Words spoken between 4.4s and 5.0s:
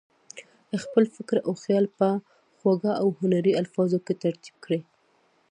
کړي.